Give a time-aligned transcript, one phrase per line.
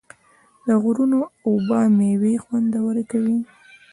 [0.67, 3.37] د غرونو اوبه میوې خوندورې کوي.